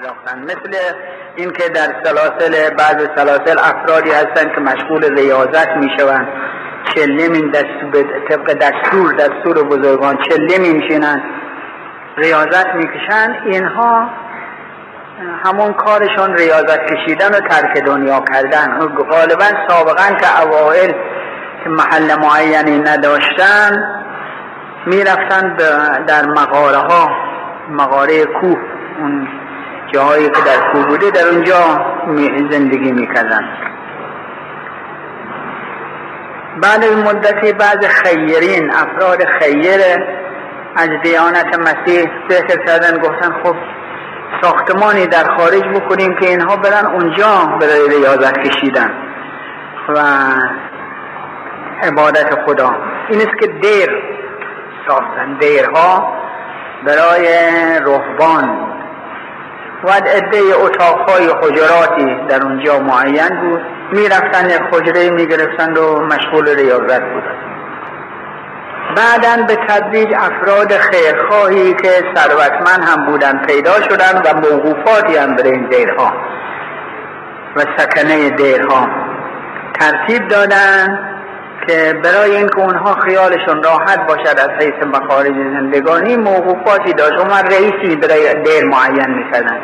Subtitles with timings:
[0.00, 0.78] رفتن مثل
[1.36, 6.28] اینکه در سلاسل بعض سلاسل افرادی هستند که مشغول ریاضت می‌شوند.
[7.30, 11.22] می دستور طبق دستور دستور بزرگان چله می میشینن
[12.16, 14.10] ریاضت می‌کشن اینها
[15.44, 18.78] همون کارشون ریاضت کشیدن و ترک دنیا کردن.
[19.10, 20.92] غالبا سابقا که اوائل
[21.64, 23.84] که محل معینی نداشتن
[24.86, 25.56] می‌رفتن
[26.06, 27.10] در مغاره ها
[27.70, 28.58] مغاره کوه.
[28.98, 29.28] اون
[29.92, 31.56] جاهایی که در کوه بوده در اونجا
[32.50, 33.48] زندگی می‌کردن.
[36.62, 39.80] بعد مدتی بعض خیرین افراد خیر
[40.76, 43.56] از دیانت مسیح ذکر کردن گفتن خب
[44.42, 48.90] ساختمانی در خارج بکنیم که اینها برن اونجا برای ریاضت کشیدن.
[49.88, 50.00] و
[51.82, 52.76] عبادت خدا.
[53.08, 53.90] این است که دیر
[54.88, 55.38] ساختن.
[55.40, 56.12] دیرها
[56.84, 57.28] برای
[57.80, 58.77] رهبان.
[59.84, 63.60] و عده اتاقهای حجراتی در اونجا معین بود.
[63.92, 67.48] می‌رفتن یک حجره می‌گرفتند و مشغول ریاضت بودند.
[68.96, 75.50] بعدا به تدریج افراد خیرخواهی که ثروتمند هم بودن پیدا شدن و موقوفاتی هم برای
[75.50, 76.12] این دیرها
[77.56, 78.88] و سکنه دیرها
[79.80, 81.07] ترتیب دادن
[81.68, 87.18] که برای اینکه اونها خیالشون راحت باشد از حیث مخارج زندگانی موقوفاتی داشت.
[87.18, 89.60] اون رئیسی برای دیر معین می‌کردن.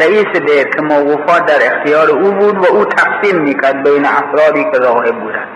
[0.00, 4.78] رئیس دیر که موقوفات در اختیار او بود و او تقسیم می‌کرد بین افرادی که
[4.78, 5.46] راهب بودن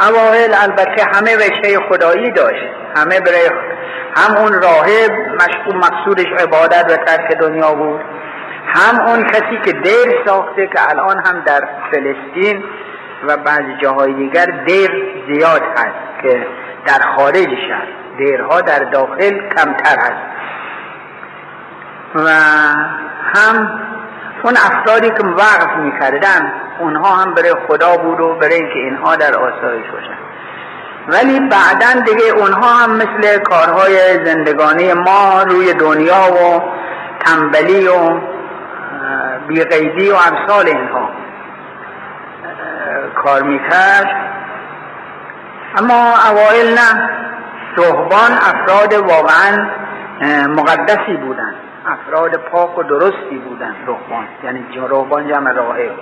[0.00, 2.66] اوائل البته همه وجه خدایی داشت.
[2.96, 3.50] همه برای
[4.16, 8.00] هم اون راهب مشغول مقصودش عبادت و ترک دنیا بود.
[8.66, 12.64] هم اون کسی که دیر ساخته که الان هم در فلسطین
[13.26, 14.90] و بعضی جاهای دیگر دیر
[15.28, 16.46] زیاد هست که
[16.86, 20.32] در خارج شهر دیرها در داخل کمتر هست.
[22.14, 22.28] و
[23.34, 23.80] هم
[24.42, 29.34] اون افرادی که وقف می‌کردن اونها هم برای خدا بود و برای اینکه اینها در
[29.34, 30.18] آسایش باشن.
[31.08, 36.62] ولی بعدا دیگه اونها هم مثل کارهای زندگانی ما روی دنیا و
[37.24, 38.20] تنبلی و
[39.48, 41.21] بیقیدی و امثال اینها.
[43.14, 44.32] کار می‌کرد.
[45.78, 47.10] اما اوائل نه
[47.76, 49.68] رهبان افراد واقعا
[50.48, 51.54] مقدسی بودند.
[51.86, 55.92] افراد پاک و درستی بودند رهبان یعنی رهبان جمع راهب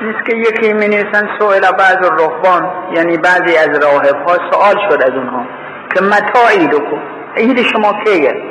[0.00, 5.02] نیست که یکی می نویسن سوال بعض رهبان یعنی بعضی از راهب ها سوال شد
[5.02, 5.46] از اونها
[5.94, 7.02] که متا عید کن
[7.36, 8.42] عید شما کیه؟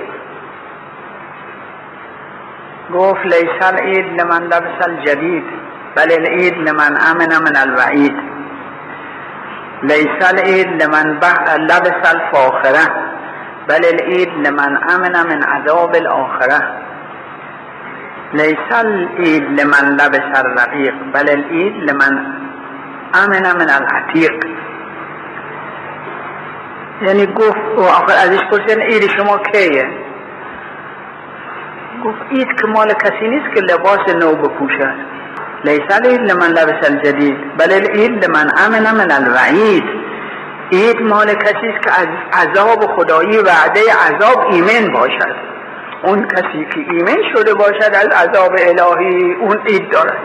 [2.94, 5.44] گفت لیسل عید لمن لبس الجدید.
[5.98, 8.16] بل العید لمن آمن من الوعید.
[9.84, 11.08] لیسل عید لمن
[11.70, 12.86] لبس الفاخره
[13.68, 16.60] بل العید لمن آمن من عذاب الاخره.
[18.34, 22.14] لیس العید لمن لبس الرقیق بل العید لمن
[23.24, 24.46] آمن من العتیق.
[27.02, 29.88] یعنی گفت و آخر ازش پرسیدن عید شما کیه؟
[32.04, 35.17] گفت عید که مال کسی نیست که لباس نو بپوشد.
[35.64, 39.84] لیس العید لمن لبس الجدید بل العید لمن امن من الوعید
[40.72, 45.36] عید مال کسی است که از عذاب خدایی وعده عذاب ایمن باشد.
[46.04, 50.18] اون کسی که ایمن شده باشد از عذاب الهی اون عید دارد.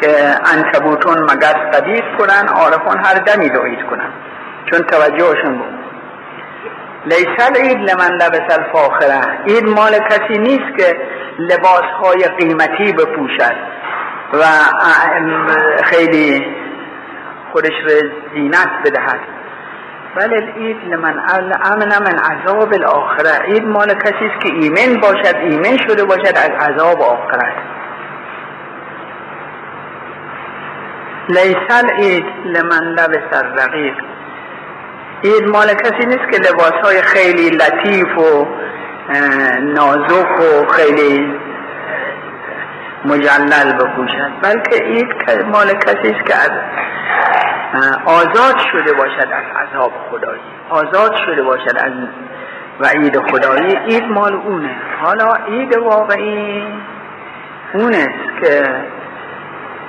[0.00, 4.08] که انکبوتون مگس قدید کنن عارفون هر دمی دو عید کنن.
[4.70, 5.74] چون توجهشون بود.
[7.06, 9.38] لیسل عید لمن لبس الفاخره.
[9.46, 10.96] عید مال کسی نیست که
[11.38, 13.54] لباس های قیمتی بپوشد.
[14.32, 14.44] و
[15.84, 16.46] خیلی
[17.52, 19.20] خودش رو زینت بدهد.
[20.16, 21.22] بله العید لمن
[21.72, 23.42] امن من عذاب الاخره.
[23.44, 27.54] عید مال کسی است که ایمن باشد ایمن شده باشد از عذاب آخرت
[31.28, 33.94] لیس العید لمن لبس الرقیق.
[35.24, 38.46] عید مال کسی نیست که لباس های خیلی لطیف و
[39.60, 41.34] نازک و خیلی
[43.04, 46.50] مجلل بپوشد بلکه عید مال کسی است که از
[48.06, 50.40] آزاد شده باشد از عذاب خدایی.
[50.70, 51.92] آزاد شده باشد از
[52.80, 53.76] وعید خدایی.
[53.76, 54.76] عید مال اونه.
[55.02, 56.62] حالا عید واقعی
[57.74, 58.64] اونست که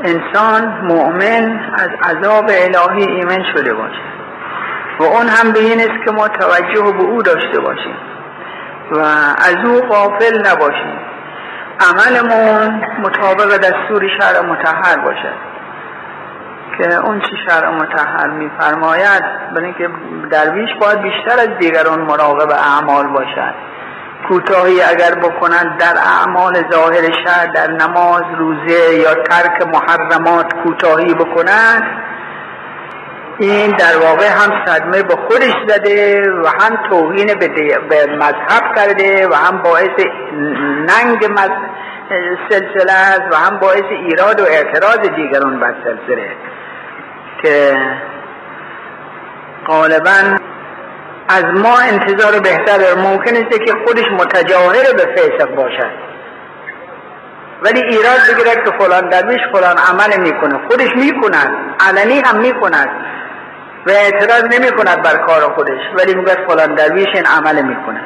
[0.03, 4.15] انسان مؤمن از عذاب الهی ایمن شده باشد.
[4.99, 7.95] و اون هم به این است که ما توجه به او داشته باشیم
[8.91, 8.99] و
[9.37, 11.14] از او غافل نباشیم.
[11.79, 15.35] عملمون مطابق دستور شرع متحر باشد
[16.77, 19.23] که اون چی شرع متحر میفرماید
[19.55, 19.89] برای اینکه
[20.29, 23.53] درویش باید بیشتر از دیگران مراقب اعمال باشد
[24.27, 31.83] کوتاهی اگر بکنند در اعمال ظاهر شهر در نماز روزه یا ترک محرمات کوتاهی بکنند
[33.39, 37.33] این در واقع هم صدمه به خودش زده و هم توهین
[37.89, 40.05] به مذهب کرده و هم باعث
[40.79, 41.25] ننگ
[42.49, 46.29] سلسله است و هم باعث ایراد و اعتراض دیگران بر سلسله.
[47.41, 47.77] که
[49.67, 50.37] غالبا
[51.29, 55.91] از ما انتظار بهتر ممکن است که خودش متجاهر به فسق باشد.
[57.61, 60.59] ولی ایراد بگیرد که فلان درویش فلان عمل می‌کنه.
[60.67, 61.75] خودش می‌کند.
[61.79, 62.89] علنی هم می‌کند.
[63.85, 68.01] و اعتراض نمی کند بر کار خودش ولی میگه فلان درویش این عمل می‌کنه.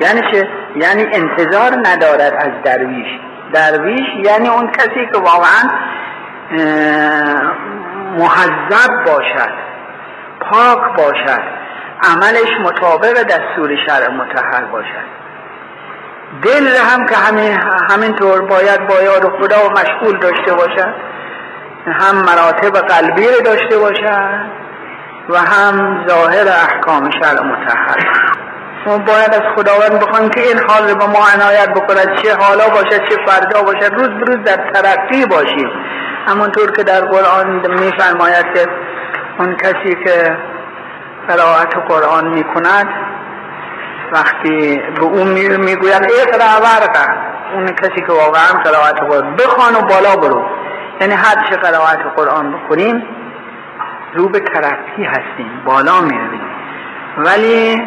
[0.00, 3.20] یعنی چه؟ یعنی انتظار ندارد از درویش.
[3.52, 5.70] درویش یعنی اون کسی که واقعا
[8.18, 9.52] محذب باشد
[10.40, 11.42] پاک باشد
[12.02, 15.18] عملش مطابق دستور شرع متحر باشد.
[16.42, 17.58] دل هم که همین
[17.90, 20.94] همینطور باید با یاد خدا و مشغول داشته باشد
[21.86, 24.67] هم مراتب قلبی داشته باشد
[25.28, 28.28] و هم ظاهر احکام شرع متحر
[28.86, 32.16] ما باید از خداوند بخوایم که این حال رو به ما عنایت بکند.
[32.22, 33.94] چه حالا باشد چه فردا باشد.
[33.94, 35.70] روز به روز در ترقی باشیم.
[36.28, 37.46] همونطور که در قرآن
[37.80, 38.66] میفرماید که
[39.38, 40.36] اون کسی که
[41.28, 42.88] قرائت قرآن می‌کند
[44.12, 50.16] وقتی به اون می‌گوید اقرا ورقه اون کسی که واقعا قرائت قرآن بخوان و بالا
[50.16, 50.44] برو.
[51.00, 53.17] یعنی هر چه قرائت قرآن بکنیم
[54.14, 56.40] رو به ترقی هستیم بالا می‌رویم.
[57.18, 57.82] ولی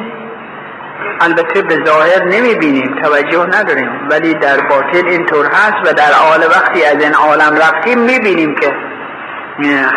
[1.22, 4.08] البته به ظاهر نمی بینیم توجه نداریم.
[4.10, 8.56] ولی در باطن اینطور هست و در حال وقتی از این عالم رفتیم می بینیم
[8.56, 8.74] که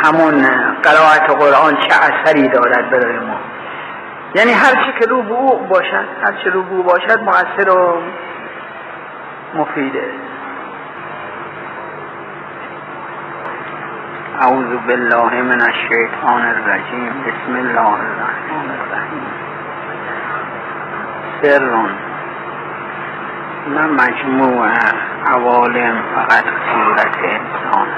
[0.05, 0.47] همون
[0.83, 3.41] قرائت قرآن چه اثری دارد برای ما.
[4.35, 7.71] یعنی هر چی که رو به او باشد هر چی رو به او باشد مؤثر
[7.71, 8.03] و
[9.55, 10.05] مفیده.
[14.43, 17.13] اعوذ بالله من الشیطان الرجیم.
[17.27, 19.27] بسم الله الرحمن الرحیم.
[21.43, 21.87] سر
[23.69, 24.69] نه مجموع
[25.27, 27.89] عوالم فقط صورت انسان.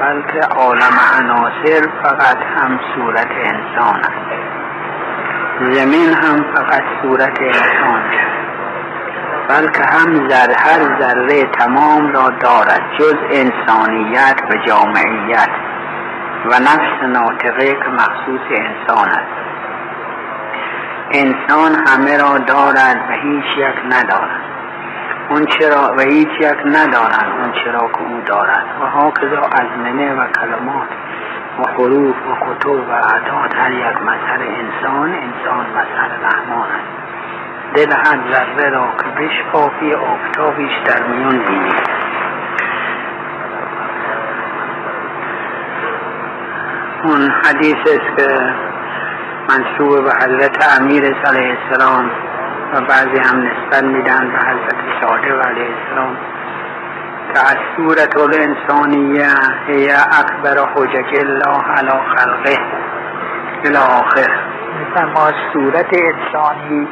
[0.00, 4.30] بلکه عالم عناصر فقط هم صورت انسان است.
[5.60, 8.27] زمین هم فقط صورت انسان است.
[9.48, 15.50] بلکه هم زر هر ذره تمام را دارد جز انسانیت و جامعیت.
[16.44, 19.38] و نفس ناطقه که مخصوص انسان است.
[21.10, 24.40] انسان همه را دارد و هیچ یک ندارد.
[25.28, 28.64] اون چرا و هیچ یک ندارد اون چرا که او دارد.
[28.80, 30.88] و هاکذا ازمنه و کلمات
[31.58, 36.97] و حروف و کتب و عداد هر یک مظهر انسان انسان مظهر رحمان است.
[37.74, 41.72] دل هر ذره را که بشکافی آفتابیش در میان بینی.
[47.04, 48.54] اون حدیث است که
[49.48, 52.10] منصوب به حضرت امیر علیه السلام
[52.74, 56.16] و بعضی هم نسبت میدن به حضرت صادق علیه السلام
[57.34, 59.28] که از صورت الانسانیه
[59.66, 62.58] هی اکبر حجج الله علی خلقه
[63.64, 64.30] الى آخر.
[65.14, 66.88] ما صورت انسانی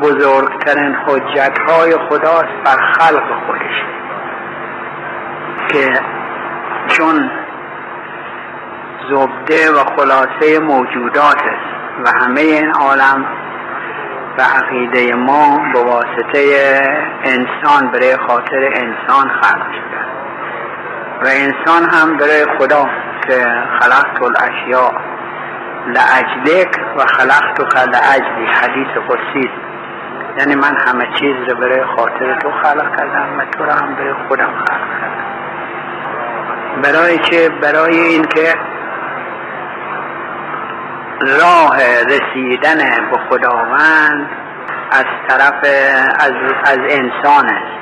[0.00, 3.84] بزرگترین حجت های خداست بر خلق خودش.
[5.68, 6.00] که
[6.88, 7.30] چون
[9.10, 13.26] زبده و خلاصه موجودات است و همه این عالم
[14.38, 16.80] و عقیده ما به واسطه
[17.24, 19.96] انسان برای خاطر انسان خلق شده.
[21.22, 22.88] و انسان هم برای خدا
[23.28, 23.46] که
[23.80, 24.92] خلقت الاشیاء.
[25.86, 29.65] لعجلک و خلقت لعجلی حدیث قدسی.
[30.38, 34.14] یعنی من همه چیز رو برای خاطر تو خلق کردم و تو رو هم برای
[34.28, 35.26] خودم خلق کردم.
[36.82, 38.54] برای چه؟ برای اینکه
[41.20, 42.78] راه رسیدن
[43.10, 44.30] به خداوند
[44.90, 45.64] از طرف
[46.20, 46.32] از,
[46.64, 47.76] از انسان است.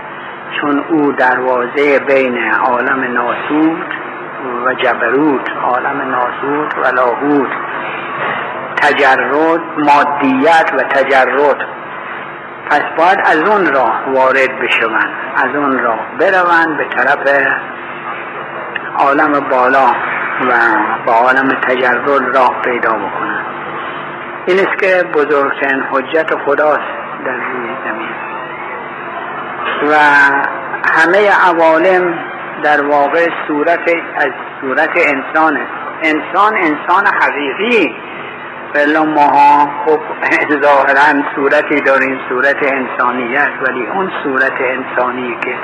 [0.61, 3.94] چون او دروازه بین عالم ناسود
[4.66, 7.50] و جبروت عالم ناسود و لاهوت
[8.76, 11.66] تجرد مادیت و تجرد.
[12.71, 17.49] پس باید از اون راه وارد بشوند از اون راه بروند به طرف
[18.99, 19.87] عالم بالا
[20.49, 20.52] و
[21.06, 23.47] با عالم تجرد راه پیدا بکنند.
[24.47, 26.80] این است که بزرگترین حجت خداست
[27.25, 28.14] در روی زمین.
[29.90, 29.94] و
[30.92, 32.18] همه عوالم
[32.62, 34.30] در واقع صورت از
[34.61, 37.97] صورت انسان است انسان انسان حقیقی.
[38.75, 40.00] بلا ماها خب
[40.62, 45.54] ظاهرا صورتی داریم صورت انسانیت ولی اون صورت انسانی که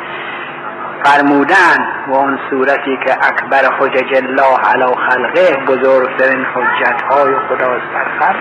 [1.05, 7.87] فرمودن و اون صورتی که اکبر حجج الله علی خلقه بزرگترین حجت های خداست
[8.21, 8.35] بر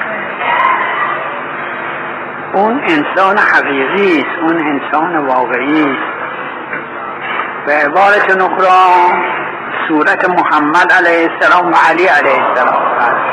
[2.54, 6.20] اون انسان حقیقی است اون انسان واقعی است.
[7.66, 8.86] به عبارت نخرا
[9.88, 13.28] صورت محمد علیه السلام و علی علیه السلام.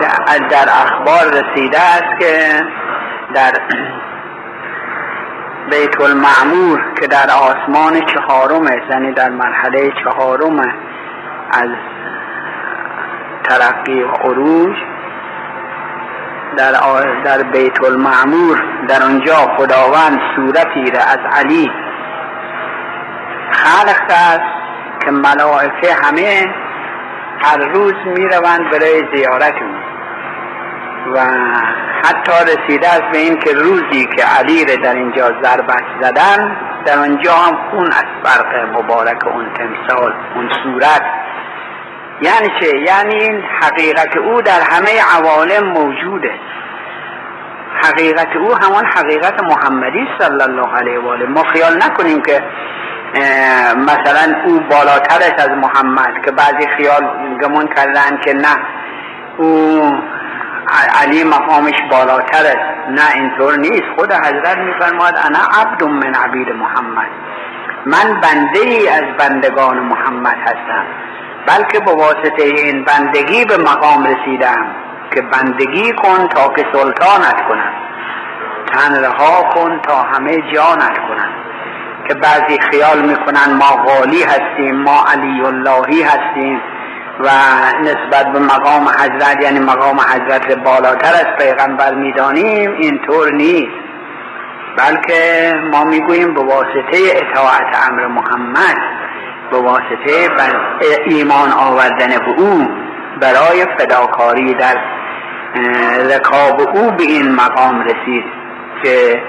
[0.00, 0.06] که
[0.50, 2.62] در اخبار رسیده است که
[3.34, 3.52] در
[5.70, 10.60] بیت المعمور که در آسمان چهارم یعنی در مرحله چهارم
[11.52, 11.70] از
[13.44, 14.76] ترقی و عروج
[16.56, 16.72] در,
[17.24, 21.70] در بیت المعمور در آنجا خداوند صورتی را از علی
[23.50, 24.58] خلق است
[25.04, 26.54] که ملائکه همه
[27.42, 29.54] هر روز می روند برای زیارت
[31.14, 31.18] و
[32.04, 36.98] حتی رسیده است به این که روزی که علی را در اینجا ضربت زدن در
[36.98, 41.02] آنجا هم خون از فرق مبارک اون تمثال اون صورت.
[42.22, 46.30] یعنی چه؟ یعنی این حقیقت او در همه عوالم موجوده
[47.82, 51.26] حقیقت او همان حقیقت محمدی صلی الله علیه و آله.
[51.26, 52.42] ما خیال نکنیم که
[53.76, 57.02] مثلا او بالاترش از محمد که بعضی خیال
[57.42, 58.56] گمون کردن که نه
[59.38, 59.82] او
[61.00, 62.88] علی مقامش بالاتر است.
[62.88, 63.84] نه اینطور نیست.
[63.96, 67.10] خود حضرت میفرماد انا عبد من عبید محمد.
[67.86, 70.84] من بنده ای از بندگان محمد هستم.
[71.46, 74.66] بلکه به واسطه این بندگی به مقام رسیدم
[75.14, 77.72] که بندگی کن تا که سلطانت کنم.
[78.72, 81.30] تن رها کن تا همه جانت کنم.
[82.08, 86.60] که بعضی خیال می‌کنن ما غالی هستیم ما علی اللهی هستیم.
[87.20, 87.28] و
[87.80, 93.88] نسبت به مقام حضرت یعنی مقام حضرت بالاتر از پیغمبر می‌دانیم اینطور نیست.
[94.76, 98.76] بلکه ما می‌گوییم به واسطه اطاعت امر محمد
[99.50, 100.28] به واسطه
[101.06, 102.68] ایمان آوردن به او
[103.20, 104.76] برای فداکاری در
[106.14, 108.24] رکاب او به این مقام رسید
[108.82, 109.22] که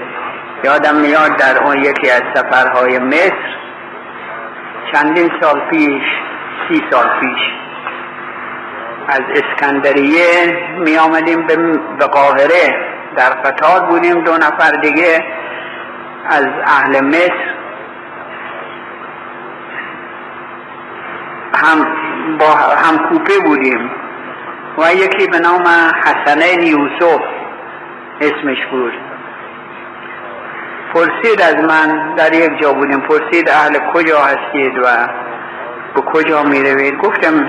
[0.64, 3.56] یادم میاد در اون یکی از سفرهای مصر
[4.92, 6.02] چندین سال پیش
[6.68, 7.59] سی سال پیش
[9.10, 11.46] از اسکندریه می آمدیم
[11.98, 12.90] به قاهره.
[13.16, 15.24] در قطار بودیم دو نفر دیگه
[16.26, 17.54] از اهل مصر.
[21.54, 21.86] هم
[22.38, 23.90] با هم کوپه بودیم.
[24.78, 25.64] و یکی به نام
[26.04, 27.20] حسنین یوسف
[28.20, 28.92] اسمش بود.
[30.94, 33.00] پرسید از من در یک جا بودیم.
[33.00, 35.08] پرسید اهل کجا هستید و
[35.94, 37.48] به کجا می روید؟ گفتم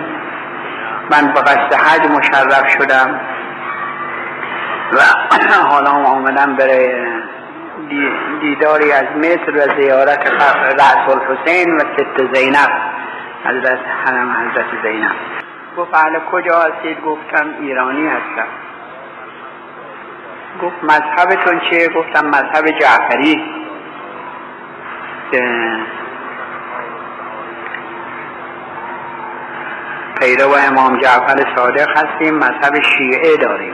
[1.11, 3.19] من به قصد حج مشرف شدم
[4.93, 4.99] و
[5.69, 6.89] حالا آمدم برای
[8.41, 10.31] دیداری از مصر و زیارت
[10.79, 12.71] رأس الحسین و ست زینب
[13.45, 15.11] حضرت حرم حضرت زینب.
[15.77, 18.47] گفت اهل کجا هستید؟ گفتم ایرانی هستم.
[20.61, 23.43] گفت مذهبتون چیه؟ گفتم مذهب جعفری.
[30.21, 33.73] پیرو امام جعفر صادق هستیم مذهب شیعه داریم.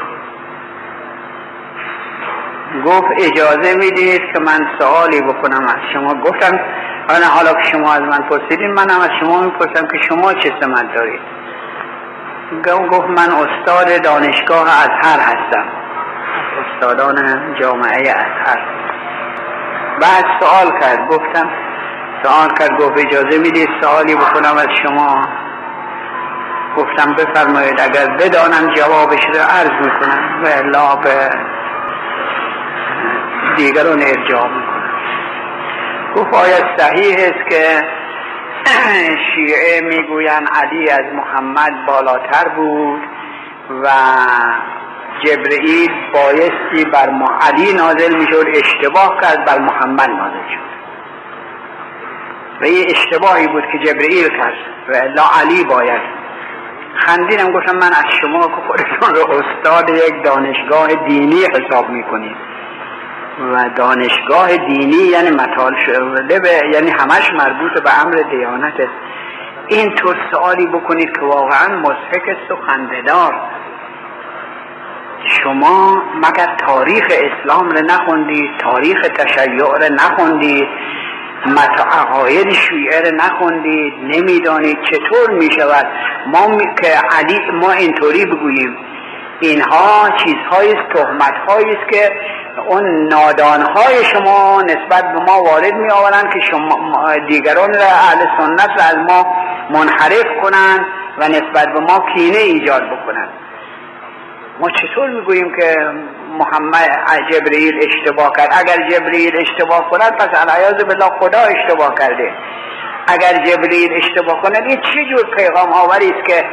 [2.86, 6.14] گفت اجازه می‌دید که من سوالی بکنم از شما.
[6.14, 6.60] گفتم
[7.10, 10.54] حالا حالا که شما از من پرسیدین من هم از شما می‌پرسم که شما چه
[10.62, 11.20] سمت دارید.
[12.92, 15.66] گفت من استاد دانشگاه ازهر هستم.
[16.66, 17.16] استادان
[17.62, 18.60] جامعه ازهر
[20.02, 21.50] بعد سوال کرد گفتم
[22.24, 25.22] سوال کرد گفت اجازه می‌دید سوالی بکنم از شما؟
[26.78, 30.44] گفتم بفرمایید اگر بدانم جوابش رو عرض می‌کنم.
[30.44, 31.30] و الا به
[33.56, 34.78] دیگران ارجاع می‌کنم.
[36.16, 37.84] گفت آیا صحیح است که
[39.36, 43.02] شیعه می‌گویند علی از محمد بالاتر بود
[43.84, 43.88] و
[45.24, 47.10] جبرئیل بایستی بر
[47.42, 50.68] علی نازل می‌شد اشتباه کرد بر محمد نازل شد.
[52.62, 54.54] و این اشتباهی بود که جبرئیل کرد
[54.90, 56.27] و الا علی باید
[56.98, 62.38] خندیدم گفتم من از شما که خودتون رو استاد یک دانشگاه دینی حساب می‌کنید
[63.54, 68.74] و دانشگاه دینی یعنی مطال شده به یعنی همش مربوط به امر دیانت
[69.68, 72.38] این طور سوالی بکنید که واقعا مضحک
[72.68, 73.34] خندهدار
[75.44, 80.68] شما مگر تاریخ اسلام رو نخوندید تاریخ تشیع رو نخوندید
[81.92, 85.88] عقاید شیعه رو نخوندید نمی‌دانید چطور می شود
[86.28, 88.78] ما که علی ما اینطوری بگوییم.
[89.40, 92.12] اینها چیزهایی است تهمتهایی است که
[92.68, 98.70] اون نادانهای شما نسبت به ما وارد می آورند که شما دیگران را اهل سنت
[98.70, 99.26] را از ما
[99.70, 100.86] منحرف کنند
[101.18, 103.30] و نسبت به ما کینه ایجاد بکنند.
[104.60, 105.76] ما چطور می‌گوییم که
[106.38, 106.90] محمد
[107.32, 108.50] جبرئیل اشتباه کرد.
[108.60, 112.32] اگر جبرئیل اشتباه کند پس العیاذ بالله خدا اشتباه کرده.
[113.08, 116.44] اگر جبرئیل اشتباه کند این چه جور پیغام آوری است که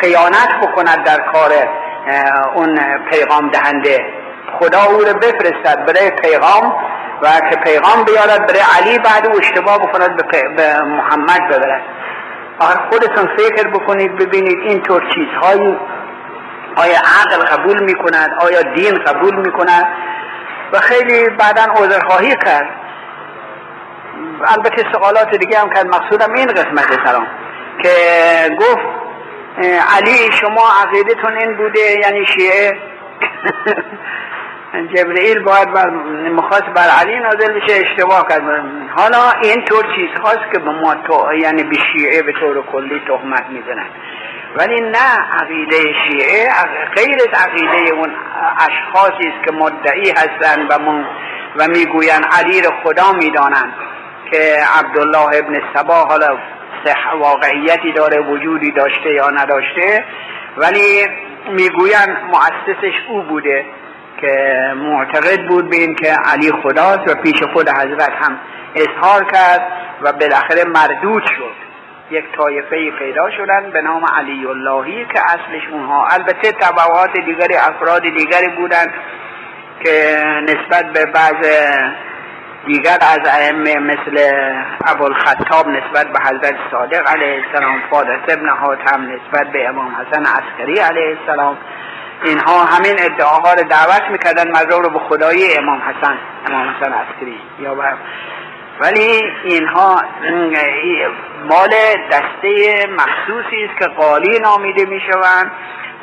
[0.00, 1.50] خیانت بکند در کار
[2.54, 4.04] اون پیغام دهنده.
[4.58, 6.74] خدا او رو بفرستد برای پیغام
[7.22, 10.16] و که پیغام بیارد برای علی بعد او اشتباه بکند
[10.56, 11.82] به, محمد ببرد.
[12.60, 15.76] اگر خودتون فکر بکنید ببینید اینطور چیزهایی
[16.76, 19.84] آیا عقل قبول می‌کند؟ آیا دین قبول می‌کند؟
[20.72, 22.68] و خیلی بعدا عذرخواهی کرد.
[24.46, 25.86] البته سوالات دیگه هم کرد.
[25.86, 27.26] مقصودم این قسمت سلام.
[27.82, 27.90] که
[28.60, 28.86] گفت
[29.96, 32.78] علی شما عقیدتون این بوده یعنی شیعه.
[34.94, 35.90] جبرئیل باید بر
[36.34, 38.42] مخواست بر علی نازل بشه اشتباه کرد.
[38.96, 43.02] حالا این طور چیز هاست که به ما تو یعنی به شیعه به طور کلی
[43.08, 43.86] تهمت می‌زنن.
[44.56, 46.48] ولی نه عقیده شیعه
[46.96, 48.10] غیر از عقیده اون
[48.58, 50.74] اشخاصی است که مدعی هستند و
[51.56, 53.72] و می‌گویند علی رو خدا می‌دانند
[54.30, 56.38] که عبدالله ابن سبا حالا
[57.18, 60.04] واقعیتی داره وجودی داشته یا نداشته.
[60.56, 61.06] ولی
[61.48, 63.64] می‌گویند مؤسسش او بوده
[64.20, 68.38] که معتقد بود به این که علی خداست و پیش خود حضرت هم
[68.74, 71.69] اظهار کرد و بالاخره مردود شد.
[72.10, 76.06] یک طایفه پیدا شدن به نام علی اللهی که اصلش اونها.
[76.06, 78.92] البته طبعات دیگری افراد دیگری بودند
[79.84, 81.46] که نسبت به بعض
[82.66, 84.32] دیگر از ائمه مثل
[84.86, 90.78] ابوالخطاب نسبت به حضرت صادق علیه السلام فادرس ابن حاتم نسبت به امام حسن عسکری
[90.78, 91.58] علیه السلام.
[92.24, 96.18] اینها همین ادعاها رو دعوت می‌کردن مردم رو به خدای امام حسن
[96.50, 97.74] امام حسن عسکری یا
[98.80, 100.02] ولی اینها
[101.50, 101.70] مال
[102.12, 105.50] دسته مخصوصی است که قالی نامیده می‌شوند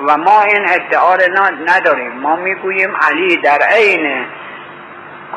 [0.08, 2.12] و ما این ادعا را نداریم.
[2.12, 4.26] ما می‌گوییم علی در عین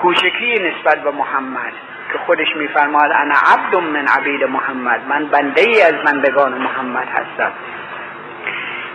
[0.02, 1.72] کوشکی نسبت به محمد
[2.12, 7.52] که خودش میفرماد انا عبد من عبید محمد من بنده ای از بندگان محمد هستم.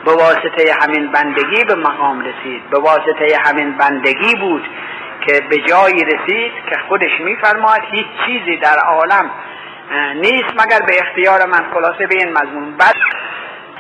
[0.05, 2.69] به واسطه همین بندگی به مقام رسید.
[2.69, 4.69] به واسطه همین بندگی بود
[5.27, 9.31] که به جایی رسید که خودش میفرماد هیچ چیزی در عالم
[10.15, 11.65] نیست مگر به اختیار من.
[11.73, 12.77] خلاصه به این مضمون.
[12.77, 12.95] بعد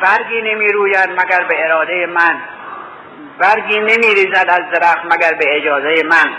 [0.01, 2.41] برگی نمی روید مگر به اراده من.
[3.39, 6.33] برگی نمی ریزد از درخت مگر به اجازه من.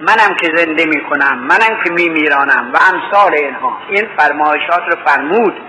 [0.00, 3.78] منم که زنده می کنم منم که می میرانم و امثال اینها.
[3.88, 5.60] این فرمایشات رو فرمود.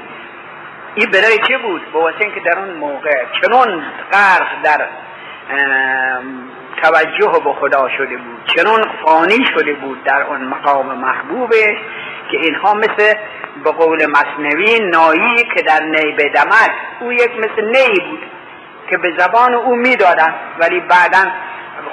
[0.95, 4.87] این برای چه بود؟ به واسه که در اون موقع چنون غرق در
[6.83, 8.51] توجه به خدا شده بود.
[8.55, 11.77] چنون فانی شده بود در اون مقام محبوبه
[12.31, 13.13] که اینها مثل
[13.63, 18.19] به قول مصنوی نایی که در نی بدمد او یک مثل نی بود
[18.89, 21.31] که به زبان او می‌دادن ولی بعدا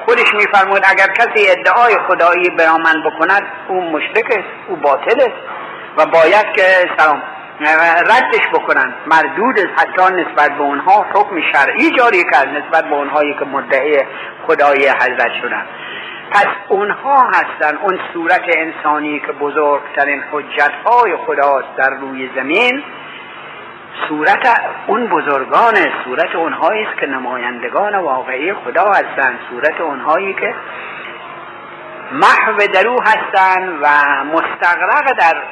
[0.04, 5.58] خودش میفرمود اگر کسی ادعای خدایی برا من بکند او مشرک است او باطل است.
[5.98, 6.62] و باید که
[6.98, 7.22] سلام
[7.60, 8.94] ردش بکنن.
[9.06, 13.98] مردود حتی نسبت به اونها حکم شرعی جاری کرد نسبت به اونهایی که مدعی
[14.46, 15.66] خدای حضرت شدن.
[16.30, 22.84] پس اونها هستن اون صورت انسانی که بزرگترین حجت های خداست در روی زمین
[24.08, 30.54] صورت اون بزرگان صورت اونهایی است که نمایندگان واقعی خدا هستند صورت اونهایی که
[32.12, 33.88] محو در او هستند و
[34.24, 35.42] مستقرق در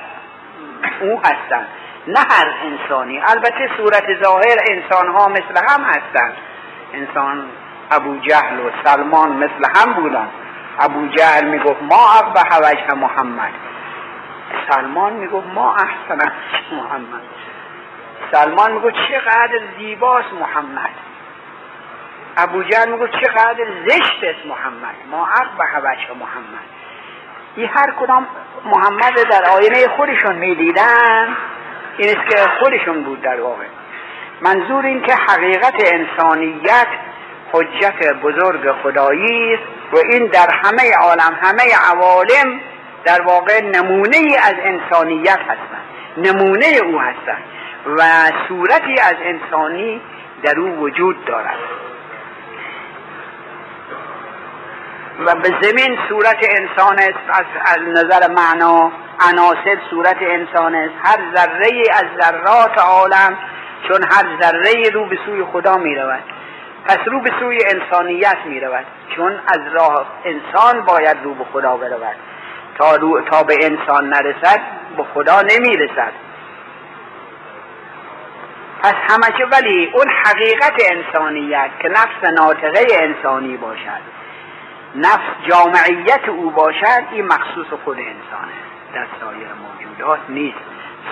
[1.01, 1.67] او هستند
[2.07, 3.23] نه هر انسانی.
[3.27, 6.37] البته صورت ظاهر انسان ها مثل هم هستند
[6.93, 7.49] انسان
[7.91, 10.29] ابو جهل و سلمان مثل هم بودن.
[10.81, 13.53] ابو جهل می‌گفت ما اقبه وجه محمد.
[14.71, 16.33] سلمان می‌گفت ما احسن
[16.73, 17.23] محمد.
[18.33, 20.91] سلمان می‌گفت چقدر زیباست محمد.
[22.37, 24.95] ابو جهل می‌گفت چقدر زشت است محمد.
[25.11, 26.67] ما اقبه وجه محمد.
[27.57, 28.27] این هر کدام
[28.65, 31.37] محمد در آینه خودشون می‌دیدن
[31.99, 33.65] این است که خودشون بود در واقع.
[34.41, 36.89] منظور این که حقیقت انسانیت
[37.53, 42.61] حجت بزرگ خدایی است و این در همه عالم همه عوالم
[43.05, 45.87] در واقع نمونه از انسانیت هستند.
[46.17, 47.43] نمونه او هستند
[47.87, 48.03] و
[48.49, 50.01] صورتی از انسانی
[50.43, 51.59] در او وجود دارد.
[55.27, 60.95] و به زمین صورت انسان است از نظر معنا عناصر صورت انسان است.
[61.05, 63.39] هر ذره از ذرات عالم
[63.89, 66.23] چون هر ذره رو به سوی خدا می رود.
[66.85, 68.85] پس رو به سوی انسانیت می رود.
[69.17, 72.17] چون از راه انسان باید رو به خدا برود.
[72.79, 74.61] تا, رو تا به انسان نرسد
[74.97, 76.13] به خدا نمی رسد.
[78.83, 84.17] پس همچه ولی اون حقیقت انسانیت که نفس ناطقه انسانی باشد.
[84.95, 88.76] نفس جامعیت او باشد این مخصوص خود انسانه.
[88.97, 90.59] در سایر موجودات نیست.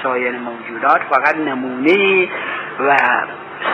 [0.03, 2.29] سایر موجودات فقط نمونه
[2.81, 2.97] و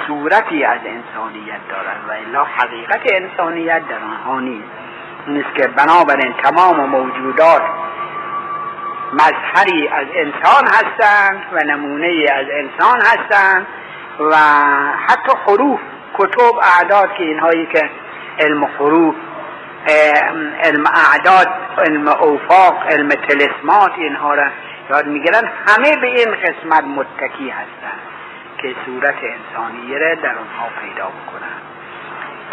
[0.07, 4.68] صورتی از انسانیت دارند و الا حقیقت انسانیت در آنها نیست.
[5.27, 7.62] نیست که بنابراین تمام موجودات
[9.12, 13.66] مظهری از انسان هستند و نمونه از انسان هستند
[14.20, 14.37] و
[15.07, 15.81] حتی حروف
[16.18, 17.90] کتب اعداد که اینهایی که
[18.38, 19.14] علم حروف
[20.64, 24.45] علم اعداد علم اوفاق علم تلسمات اینها را
[24.90, 25.43] یاد می‌گیرن.
[25.66, 28.01] همه به این قسمت متکی هستند
[28.59, 31.61] که صورت انسانیه را در آنها پیدا بکنن.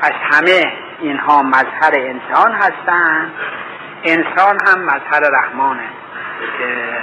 [0.01, 3.31] پس همه اینها مظهر انسان هستند
[4.03, 5.89] انسان هم مظهر رحمانه
[6.57, 6.97] که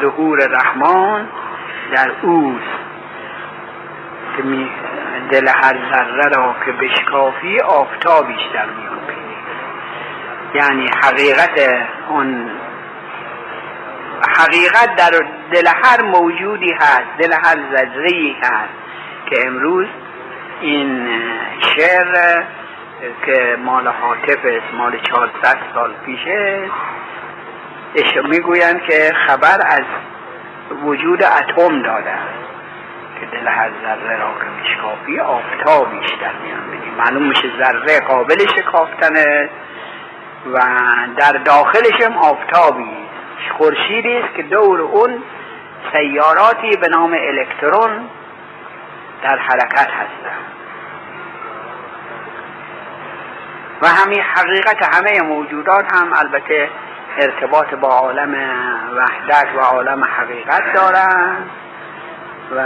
[0.00, 1.28] ظهور رحمان
[1.92, 2.86] در اوست.
[4.36, 4.42] که
[5.30, 8.95] دل هر ذره را که بشکافی آفتابیش در میان
[10.54, 12.50] یعنی حقیقت اون
[14.38, 15.10] حقیقت در
[15.52, 18.74] دل هر موجودی هست دل هر ذره هست
[19.30, 19.86] که امروز
[20.60, 21.08] این
[21.76, 22.42] شعر
[23.26, 26.70] که مال حاطف است مال 400 سال پیشه
[28.24, 29.84] می‌گویند که خبر از
[30.84, 32.14] وجود اتم داده
[33.20, 38.46] که دل هر ذره را که میشکافی آفتابیش در میان بینی معلوم میشه ذره قابل
[38.56, 39.50] شکافتنه.
[40.52, 40.58] و
[41.16, 42.96] در داخلش هم آفتابی
[43.58, 45.22] خورشیدی است که دور اون
[45.92, 48.08] سیاراتی به نام الکترون
[49.22, 50.46] در حرکت هستند.
[53.82, 56.70] و همین حقیقت همه موجودات هم البته
[57.18, 58.34] ارتباط با عالم
[58.96, 61.50] وحدت و عالم حقیقت دارند.
[62.50, 62.62] و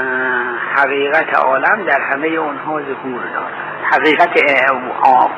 [0.76, 3.52] حقیقت عالم در همه اونها ظهور دارد.
[3.92, 4.40] حقیقت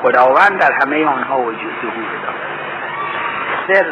[0.03, 2.53] خداوند در همه آنها وجود ظهور دارد.
[3.69, 3.85] سر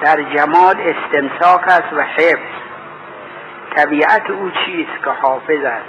[0.00, 2.52] در جماد استمساک است و حفظ.
[3.76, 5.86] طبیعت او چیست که حافظ است؟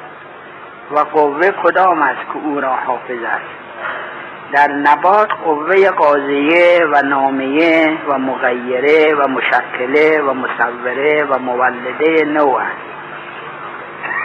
[0.91, 3.63] و قوه کدام است که او را حافظ است؟
[4.53, 12.61] در نبات قوه قاضیه و نامیه و مغیره و مشکله و مصوره و مولده نوع
[12.61, 12.93] است.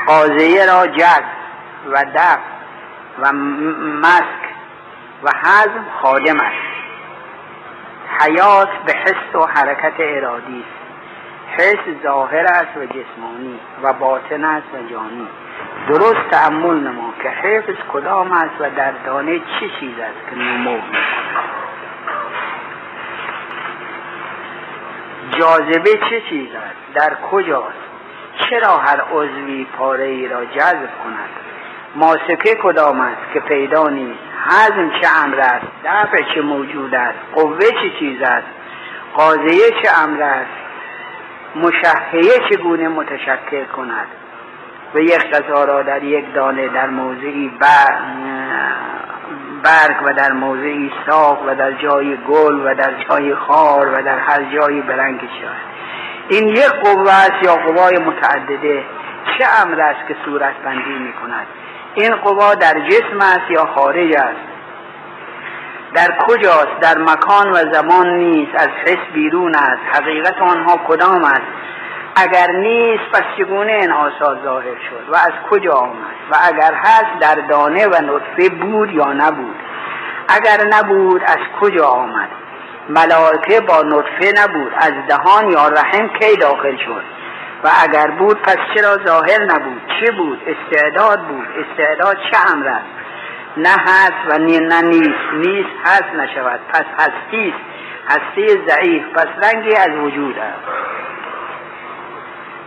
[0.07, 1.25] قاضیه را جد
[1.93, 2.39] و دف
[3.19, 3.33] و
[4.03, 4.49] مسک
[5.23, 6.69] و حزم خادم است.
[8.21, 11.63] حیات به حس و حرکت ارادی است.
[11.63, 15.29] حس ظاهر است و جسمانی و باطن است و جانی.
[15.89, 17.08] درست تعمل نما.
[17.23, 20.79] که حفظ کدام است و در دانه چه چیز است که نمو
[25.39, 27.89] جاذبه چه چیز است؟ در کجاست؟
[28.51, 31.31] چرا هر عضوی پاره ای را جذب کند؟
[31.95, 37.59] ماسکه کدام است که پیدا نیست؟ حزم چه امر است؟ دفع چه موجود است؟ قوه
[37.59, 38.47] چه چیز است؟
[39.15, 40.51] قاضیه چه امر است؟
[41.57, 44.07] مشهیه چگونه متشکل کند؟
[44.95, 47.53] و یک غذا را در یک دانه در موضعی
[49.63, 54.19] برگ و در موضعی ساق و در جای گل و در جای خار و در
[54.19, 55.79] هر جایی برنگ شد
[56.29, 58.85] این یک قوه است یا قوای متعدده؟
[59.39, 61.47] چه امر است که صورت بندی می کند؟
[61.95, 64.49] این قوا در جسم است یا خارج است؟
[65.95, 68.55] در کجاست؟ در مکان و زمان نیست.
[68.55, 69.81] از حس بیرون است.
[69.93, 71.43] حقیقت آنها کدام است؟
[72.23, 77.19] اگر نیست پس چگونه این آثار ظاهر شد؟ و از کجا آمد؟ و اگر هست
[77.21, 79.57] در دانه و نطفه بود یا نبود؟
[80.29, 82.29] اگر نبود از کجا آمد؟
[82.89, 84.73] ملائکه با نطفه نبود.
[84.77, 87.03] از دهان یا رحم کی داخل شد؟
[87.65, 91.47] و اگر بود پس چرا ظاهر نبود؟ چه بود؟ استعداد بود.
[91.59, 92.87] استعداد چه امر است؟
[93.57, 95.33] نه هست و نه نیست.
[95.33, 96.61] نیست هست نشود.
[96.73, 97.55] پس هستی
[98.09, 99.05] هستی ضعیف.
[99.15, 101.08] پس رنگی از وجود است.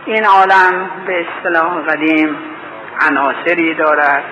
[0.06, 2.36] این عالم به اصطلاح قدیم
[3.00, 4.24] عناصری دارد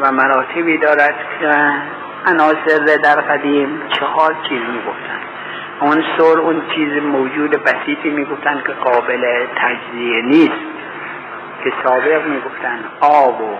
[0.00, 1.72] و مراتبی دارد که
[2.26, 5.20] عناصر در قدیم چهار چیز می‌گفتن
[5.80, 10.62] عنصر اون چیز موجود بسیطی می‌گفتن که قابل تجزیه نیست
[11.64, 13.56] که سابق می‌گفتن آب و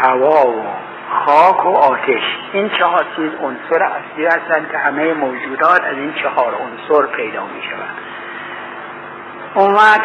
[0.00, 0.64] هوا و
[1.10, 2.22] خاک و آتش.
[2.52, 7.62] این چهار چیز عنصر اصلی هستند که همه موجودات از این چهار عنصر پیدا می
[7.62, 8.07] شود
[9.54, 10.00] اومد.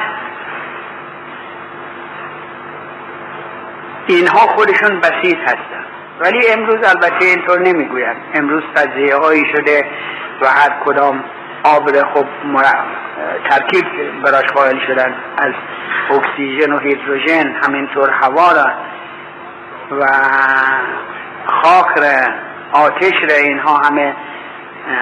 [4.07, 5.85] اینها خودشون بسیط هستن.
[6.19, 9.85] ولی امروز البته اینطور نمی‌گوید امروز تجزیه هایی شده
[10.41, 11.23] و هر کدام
[11.63, 12.25] آب خب
[13.49, 13.85] ترکیب
[14.23, 15.53] براش قائل شدن از
[16.09, 18.71] اکسیژن و هیدروژن همینطور هوا را
[19.91, 20.05] و
[21.45, 22.33] خاک را
[22.73, 24.15] آتش را اینها همه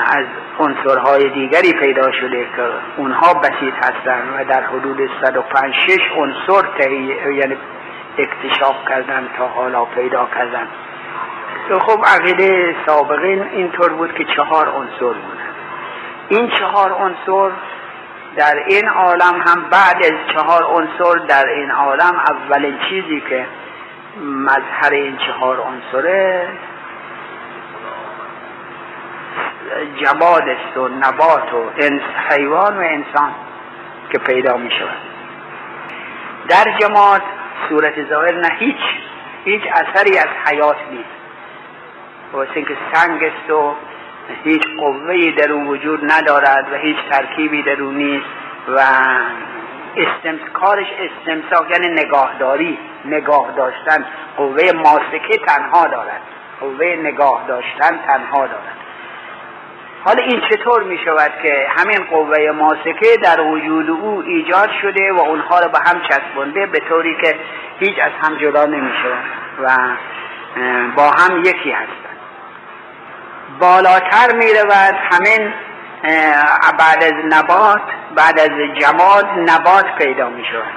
[0.05, 0.25] از
[0.59, 2.63] عنصرهای دیگری پیدا شده که
[2.97, 6.91] اونها بسیط هستند و در حدود 105 6 عنصر
[7.31, 7.57] یعنی
[8.17, 10.67] اکتشاف کردن تا حالا پیدا کردن.
[11.79, 15.51] خب عقیده سابقین اینطور بود که چهار عنصر بودن.
[16.29, 17.51] این چهار عنصر
[18.35, 23.45] در این عالم هم بعد از چهار عنصر در این عالم اولین چیزی که
[24.21, 26.47] مظهر این چهار عنصره
[30.03, 31.69] جماد است و نبات و
[32.29, 33.31] حیوان و انسان
[34.11, 34.97] که پیدا می شود.
[36.49, 37.21] در جماد
[37.69, 38.81] صورت ظاهر نه هیچ
[39.45, 41.09] هیچ اثری از حیات نیست.
[42.33, 43.75] واسه اینکه سنگ است و
[44.43, 48.25] هیچ قوهی در اون وجود ندارد و هیچ ترکیبی در اون نیست
[48.67, 48.79] و
[49.97, 54.05] استمس کارش استمساک یعنی نگاهداری نگاه داشتن
[54.37, 56.21] قوه ماسکه تنها دارد.
[56.59, 58.80] قوه نگاه داشتن تنها دارد.
[60.03, 65.19] حالا این چطور می شود که همین قوه ماسکه در وجود او ایجاد شده و
[65.19, 67.35] اونها رو به هم چسبونده به طوری که
[67.79, 69.23] هیچ از هم جدا نمی شود
[69.63, 69.77] و
[70.95, 72.17] با هم یکی هستند.
[73.59, 75.53] بالاتر می رود همین
[76.79, 77.81] بعد از نبات
[78.15, 80.73] بعد از جماد نبات پیدا می شود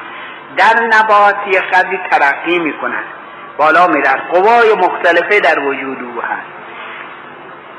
[0.56, 3.04] در نبات یه خدی ترقی می کند
[3.58, 6.63] بالا می رد قوای مختلفه در وجود او هست.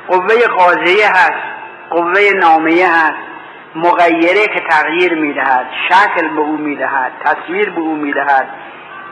[0.08, 1.44] قوه قاضیه هست
[1.90, 3.36] قوه نامیه هست
[3.76, 8.48] مغیره که تغییر می‌دهد شکل به او می‌دهد تصویر به او می‌دهد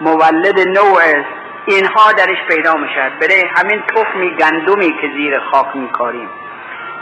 [0.01, 1.43] مولد نوع است.
[1.65, 6.29] اینها درش پیدا می‌شد برای همین تخمی گندمی که زیر خاک میکاریم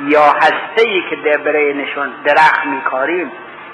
[0.08, 3.32] یا هسته ای که برای نشون درخت میکاریم.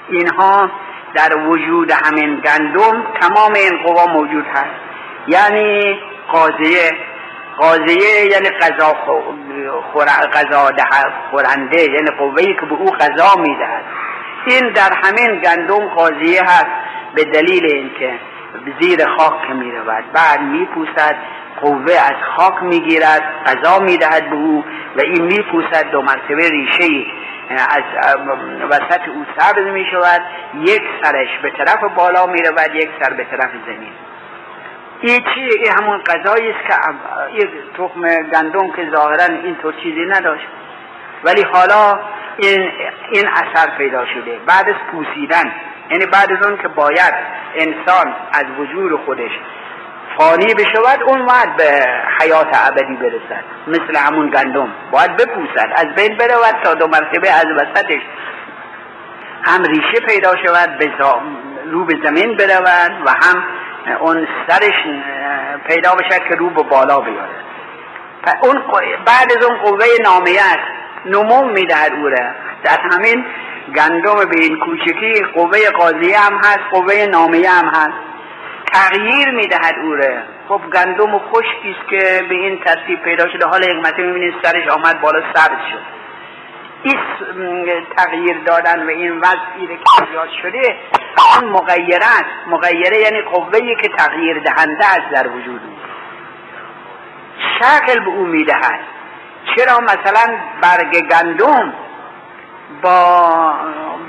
[0.08, 0.70] اینها
[1.14, 4.80] در وجود همین گندم تمام این قوا موجود هست.
[5.26, 5.98] یعنی
[6.32, 6.90] قاضیه
[7.58, 8.94] قاضیه یعنی غذا
[11.30, 13.84] خورنده یعنی قوهی که به او غذا می‌دهد.
[14.46, 16.66] این در همین گندم قاضیه هست
[17.14, 18.18] به دلیل اینکه
[18.80, 21.16] زیر خاک می رود بعد می پوسد
[21.60, 24.64] قوه از خاک می گیرد غذا می به او
[24.96, 27.06] و این می پوسد دو مرتبه ریشه
[27.50, 28.14] از
[28.70, 30.22] وسط او سبز می شود
[30.54, 33.92] یک سرش به طرف بالا می رود یک سر به طرف زمین.
[35.00, 36.74] این چیه این همون غذایی است که
[37.34, 40.46] یک تخم گندم که ظاهرا اینطور چیزی نداشت.
[41.24, 42.00] ولی حالا
[42.36, 42.70] این,
[43.12, 44.38] این اثر پیدا شده.
[44.46, 45.52] بعد از پوسیدن.
[45.90, 47.14] یعنی بعد از اون که باید
[47.54, 49.30] انسان از وجود خودش
[50.18, 51.84] فانی بشود اون باید به
[52.20, 53.44] حیات ابدی برسد.
[53.66, 54.68] مثل همون گندم.
[54.90, 55.72] باید بپوسد.
[55.76, 58.00] از بین برود تا دو مرتبه از وسطش
[59.42, 60.90] هم ریشه پیدا شود به
[61.70, 63.44] رو به زمین برود و هم
[63.92, 64.74] اون سرش
[65.66, 67.28] پیدا بشد که رو به بالا بیاره.
[68.42, 68.62] اون
[69.06, 70.58] بعد از اون قوه نامیت
[71.06, 72.10] نمو می‌دهد او
[72.62, 73.24] در همین
[73.76, 77.98] گندم به این کوچکی قوه قاضیه هم هست قوه نامیه هم هست.
[78.72, 79.96] تغییر می‌دهد او
[80.48, 81.18] خب گندم و
[81.90, 83.46] که به این ترتیب پیدا شده.
[83.46, 85.97] حالا یک می‌بینید سرش آمد بالا سبز شد.
[86.82, 86.98] این
[87.96, 90.76] تغییر دادن و این وضعی که ایجاد شده
[91.34, 95.78] اون مغیرت مغیره یعنی قوهی که تغییر دهنده است در وجود او.
[97.58, 98.80] شکل به او می‌دهد
[99.56, 101.74] چرا مثلا برگ گندم
[102.82, 103.54] با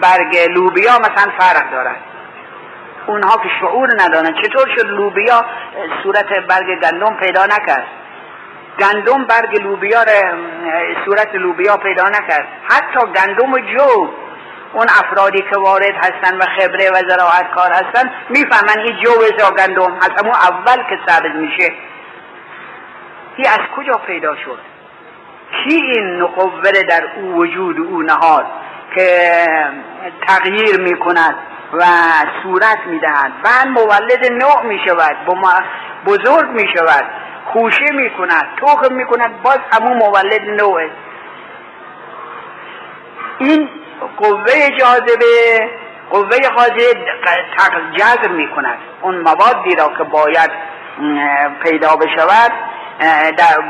[0.02, 1.98] برگ لوبیا مثلا فرق دارد؟
[3.08, 4.34] اونها که شعور ندارن.
[4.34, 5.46] چطور شد لوبیا
[6.04, 7.88] صورت برگ گندم پیدا نکرد؟
[8.80, 10.06] گندم برگ لوبیا
[11.06, 12.48] صورت لوبیا پیدا نکرد.
[12.70, 14.10] حتی گندم و جو
[14.74, 19.52] اون افرادی که وارد هستن و خبره و زراعت کار هستن می‌فهمن این جو یا
[19.52, 19.94] گندم.
[19.94, 21.74] از همون اول که سبز میشه.
[23.36, 24.60] این از کجا پیدا شد؟
[25.52, 28.46] کی این نقوه در او وجود او نهاد
[28.96, 29.32] که
[30.28, 31.36] تغییر می‌کند
[31.74, 31.84] و
[32.44, 35.18] صورت می‌دهد؟ بعد مولد نوع می‌شود
[36.06, 37.06] بزرگ می‌شود.
[37.54, 40.82] خوشه می‌کند تخم می‌کند باز همون مولد نوع
[43.40, 43.70] این
[44.18, 45.70] قوه جاذبه
[46.10, 50.52] قوه جاذبه جذب می کند اون موادی را که باید
[51.64, 52.52] پیدا بشود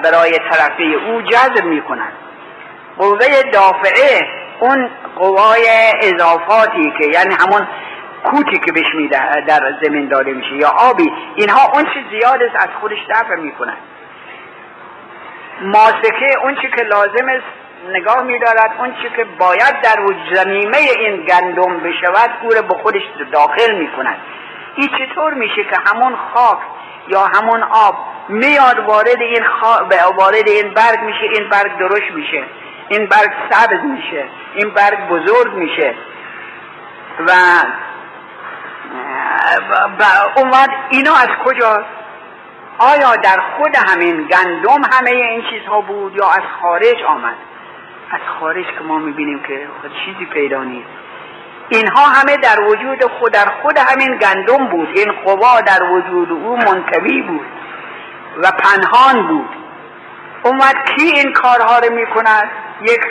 [0.04, 2.14] برای ترقی او جذب می کند
[2.98, 4.28] قوه دافعه
[4.60, 5.68] اون قوای
[6.02, 7.68] اضافاتی که یعنی همون
[8.24, 12.56] کوتی که بهش میده در زمین داده میشه یا آبی اینها اون چی زیاد است
[12.56, 13.78] از خودش دفع می‌کنن.
[15.62, 17.44] ماسکه اون چی که لازم است
[17.94, 23.02] نگاه میدارد اون چی که باید در زمینه این گندم بشود او به خودش
[23.32, 24.18] داخل می‌کند.
[24.76, 26.58] این چطور میشه که همون خاک
[27.08, 27.96] یا همون آب
[28.30, 29.86] میاد وارد این خا...
[30.18, 32.44] وارد این برگ میشه این برگ درشت میشه
[32.90, 35.94] این برگ سبز میشه این برگ بزرگ میشه.
[37.28, 37.32] و
[40.36, 42.00] اومد اینا از کجاست
[42.80, 47.36] آیا در خود همین گندم همه این چیزها بود یا از خارج آمد؟
[48.12, 50.90] از خارج که ما می‌بینیم که خود چیزی پیدا نیست.
[51.70, 54.90] اینها همه در وجود خود در خود همین گندم بود.
[54.96, 57.46] این قوا در وجود او منتوی بود
[58.38, 59.50] و پنهان بود.
[60.44, 62.50] اومد کی این کارها رو می‌کند؟
[62.82, 63.02] یک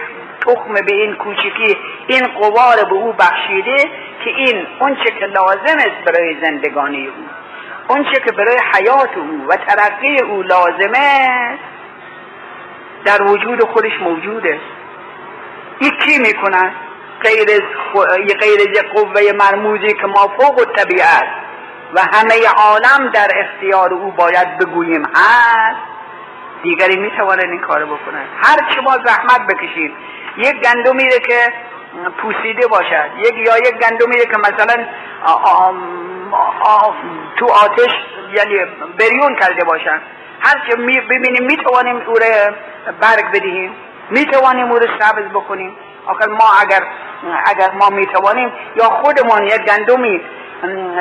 [0.41, 3.91] تخم به این کوچکی این قوا رو به او بخشیده
[4.25, 7.29] که این اونچه که لازم است برای زندگانی او
[7.89, 11.59] اونچه که برای حیات او و ترقی او لازمه
[13.05, 14.79] در وجود خودش موجود است.
[15.79, 16.73] این کی می‌کند
[17.23, 17.47] غیر
[18.41, 21.29] غیر قوه مرموزی که ما فوق طبیعت
[21.95, 25.81] و همه عالم در اختیار او باید بگوییم هست
[26.63, 29.93] دیگری می‌تواند این کارو بکنه هر چه ما زحمت بکشید
[30.37, 31.53] یک گندمی که
[32.23, 33.11] پوسیده باشد.
[33.19, 34.85] یک یا یک گندمی که مثلا
[37.37, 37.91] تو آتش
[38.35, 38.65] یعنی
[38.99, 40.01] بریون کرده باشن
[40.41, 40.77] هر چه
[41.11, 42.55] ببینیم می‌توانیم او رو
[43.01, 43.73] برگ بدهیم.
[44.11, 45.77] می‌توانیم او رو سبز بکنیم.
[46.07, 46.83] آخر ما اگر
[47.45, 50.21] اگر ما می‌توانیم یا خودمون یک گندمی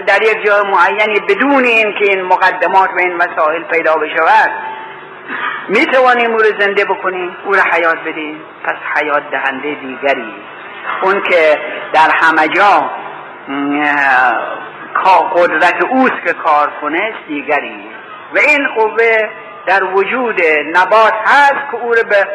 [0.08, 4.52] در یک جای معینی بدون این که این مقدمات و این مسائل پیدا بشود
[5.70, 10.34] می‌توانیم او رو زنده بکنیم او رو حیات بدیم پس حیات دهنده دیگری.
[11.04, 11.60] اون که
[11.94, 12.90] در همه جا
[15.36, 17.90] قدرت اوست که کار کنه دیگری.
[18.36, 19.30] و این قوه
[19.66, 20.42] در وجود
[20.74, 22.28] نبات هست که او رو به,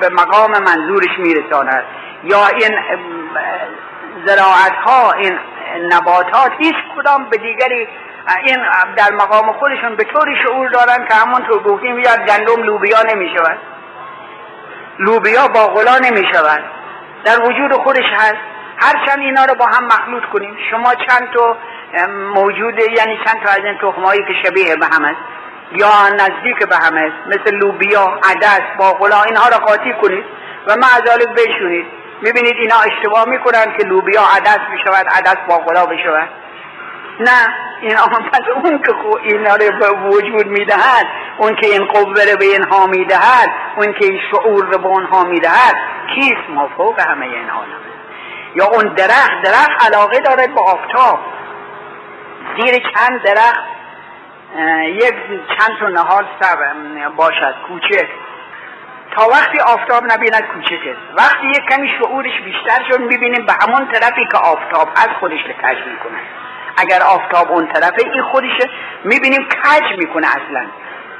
[0.00, 1.84] به مقام منظورش میرساند.
[2.24, 2.78] یا این
[4.26, 5.38] زراعت ها این
[5.92, 7.88] نباتات هیچ کدام به دیگری
[8.44, 8.58] این
[8.96, 13.58] در مقام خودشون به طوری شعور دارن که همونطور گفتیم یا گندم لوبیا نمی شود
[14.98, 16.64] لوبیا باقلا نمی شود
[17.24, 18.42] در وجود خودش هست.
[18.78, 20.56] هرچند اینا رو با هم مخلوط کنیم.
[20.70, 21.56] شما چند تا
[22.34, 25.20] موجوده یعنی چند تا از این تخمایی که شبیه به هم است
[25.72, 30.24] یا نزدیک به هم است مثل لوبیا عدس باقلا اینها رو قاطی کنید
[30.66, 31.86] و معذالک بشونید
[32.22, 36.28] می‌بینید اینا اشتباه می‌کنن که لوبیا عدس بشود عدس باقلا بشود.
[37.20, 37.96] نه این
[38.32, 41.06] پس اون که اینا رو به وجود می‌دهد
[41.38, 45.24] اون که این قوه رو به اینها می‌دهد اون که این شعور رو به اونها
[45.24, 45.74] می‌دهد
[46.14, 47.82] کیست ما؟ فوق همه این عالم
[48.54, 51.18] یا اون درخت درخت علاقه دارد به آفتاب.
[52.56, 53.64] زیر چند درخت
[54.86, 55.14] یک
[55.58, 56.58] چند تا نهال سب
[57.16, 58.08] باشد کوچک.
[59.16, 61.18] تا وقتی آفتاب نبیند کوچک است.
[61.18, 65.78] وقتی یک کمی شعورش بیشتر شد می‌بینیم به همون طرفی که آفتاب از خودش کج
[65.86, 66.18] می‌کنه
[66.76, 68.58] اگر آفتاب اون طرفه این خودش
[69.04, 70.66] می‌بینیم کج می‌کنه اصلا.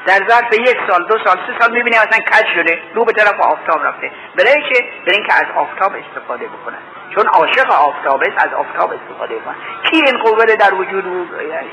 [0.07, 3.41] در ظرف یک سال دو سال سه سال می‌بینیم اصلا کج شده رو به طرف
[3.41, 4.11] آفتاب رفته.
[4.39, 6.77] برای چه برای اینکه از آفتاب استفاده بکنه
[7.15, 9.55] چون عاشق آفتاب است از آفتاب استفاده کنه
[9.91, 11.05] کی این قوه در وجود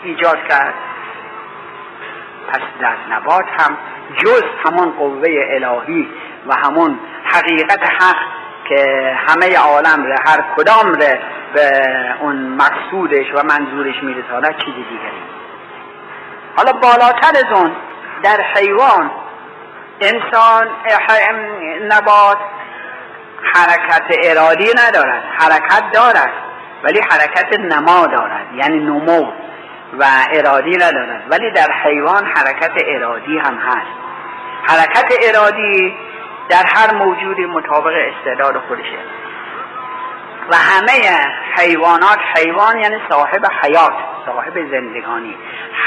[0.03, 0.73] ایجاد کرد؟
[2.49, 3.77] پس در نبات هم
[4.17, 6.09] جز همون قوه الهی
[6.47, 8.15] و همون حقیقت حق
[8.69, 11.19] که همه عالم ره هر کدام ره
[11.53, 11.69] به
[12.21, 15.23] اون مقصودش و منظورش میرساند چیزی دیگری.
[16.55, 17.71] حالا بالاتر از اون
[18.23, 19.12] در حیوان
[20.01, 20.67] انسان
[21.91, 22.38] نبات
[23.43, 26.33] حرکت ارادی ندارد حرکت دارد
[26.83, 29.31] ولی حرکت نما دارد یعنی نمو
[29.99, 31.23] و ارادی ندارد.
[31.29, 33.99] ولی در حیوان حرکت ارادی هم هست.
[34.63, 35.97] حرکت ارادی
[36.49, 38.97] در هر موجودی مطابق استعداد خودشه.
[40.51, 41.19] و همه
[41.57, 43.93] حیوانات حیوان یعنی صاحب حیات
[44.25, 45.35] صاحب زندگانی.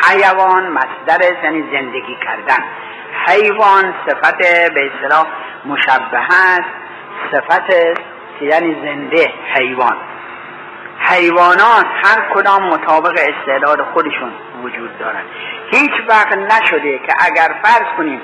[0.02, 2.64] حیوان مصدر یعنی زندگی کردن.
[3.26, 4.38] حیوان صفت
[4.74, 5.26] به اصطلاح
[5.64, 6.70] مشبه است
[7.32, 7.74] صفت
[8.40, 9.96] یعنی زنده حیوان.
[10.98, 14.32] حیوانات هر کدام مطابق استعداد خودشون
[14.62, 15.22] وجود دارن.
[15.70, 18.20] هیچ وقت نشده که اگر فرض کنیم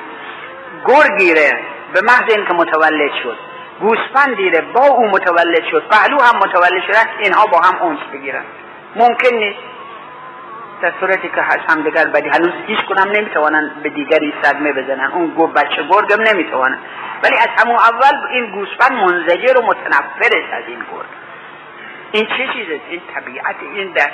[0.86, 1.60] گرگیره
[1.92, 3.47] به محض اینکه متولد شد
[3.80, 8.44] گوسفندیره با او متولد شد پهلو هم متولد شدن اینها با هم اونس بگیرن.
[8.96, 9.58] ممکن نیست.
[10.82, 12.28] در صورتی که هست هم دیگر بدی.
[12.28, 15.12] هنوز هیچ کنم نمی‌توانن به دیگری صدمه بزنن.
[15.12, 16.78] اون گو بچه گرگم نمی‌توانن.
[17.22, 21.18] ولی از همون اول این گوسفند منزجر و متنفر است از این گرگ.
[22.12, 24.10] این چه چیزه این طبیعت این در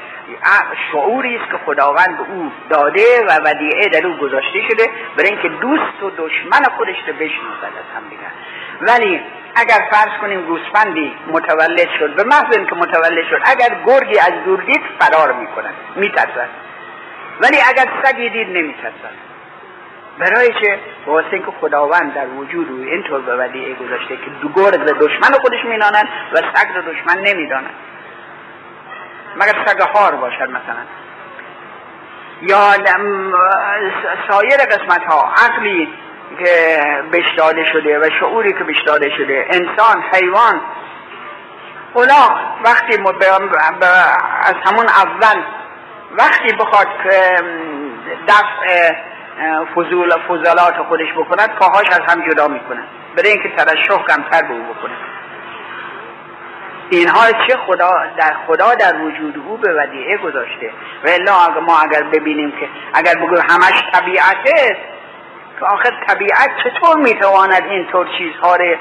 [0.92, 6.02] شعوری است که خداوند او داده و ودیعه در او گذاشته شده برای اینکه دوست
[6.02, 8.32] و دشمن خودش رو بشناسد از هم دیگر.
[8.80, 9.20] ولی
[9.56, 14.62] اگر فرض کنیم گوسفندی متولد شد به محض اینکه متولد شد اگر گرگی از دور
[14.62, 16.48] دید فرار می‌کنن میترسد.
[17.40, 19.14] ولی اگر سگی دید نمیترسد.
[20.18, 24.84] برای چه؟ واسه اینکه خداوند در وجود روی اینطور به ودیعه گذاشته که دو گرگ
[24.84, 27.74] دشمن خودش مینانند و سگ رو دشمن نمی‌دانند
[29.36, 30.84] مگر سگ هار باشد مثلا؟
[32.42, 32.72] یا
[34.28, 35.88] سایر قسمت ها عقلی
[36.34, 36.80] که
[37.10, 39.46] بهش داده شده و شعوری که بهش داده شده.
[39.50, 40.60] انسان حیوان
[41.94, 43.02] اونا وقتی
[44.42, 45.42] از همون اول
[46.18, 46.86] وقتی بخواد
[48.28, 48.94] دفع
[49.74, 52.84] فضول فضلات خودش بکند پاهاش از هم جدا می‌کنه
[53.16, 54.94] برای اینکه ترشح کمتر به او بکنه
[56.90, 60.70] اینها چه خدا در خدا در وجود او به ودیعه گذاشته.
[61.04, 64.93] و الا ما اگر ببینیم که اگر بگویم همش طبیعته که
[65.60, 68.76] آخر طبیعت چطور می‌تواند اینطور چیزها رو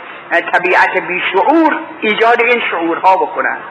[0.54, 3.62] طبیعت بیشعور ایجاد این شعورها بکنند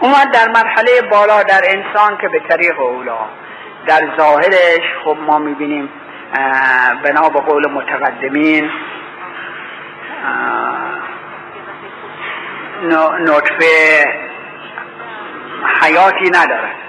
[0.00, 3.18] اومد در مرحله بالا در انسان که به طریق اولا
[3.86, 5.88] در ظاهرش خب ما می‌بینیم
[7.04, 8.70] بنا به قول متقدمین
[13.20, 14.04] نطفه
[15.82, 16.81] حیاتی ندارد.